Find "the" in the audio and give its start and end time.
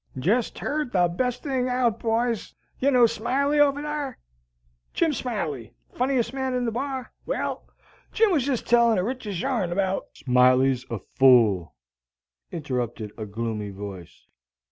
0.93-1.07, 6.65-6.71, 8.95-9.03